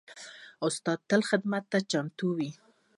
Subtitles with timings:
[0.67, 2.49] استاد تل خدمت ته چمتو وي.